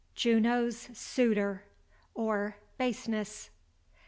—JUNO'S 0.15 0.89
SUITOR, 0.97 1.63
OR 2.15 2.57
BASENESS. 2.79 3.51